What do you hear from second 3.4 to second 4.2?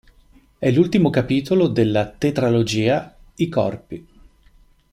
Corpi".